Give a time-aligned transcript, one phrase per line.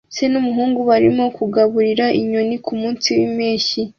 [0.15, 3.81] Se n'umuhungu barimo kugaburira inyoni kumunsi wimpeshyi